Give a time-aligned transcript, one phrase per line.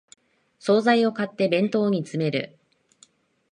[0.57, 2.57] 総菜を買って弁当に詰める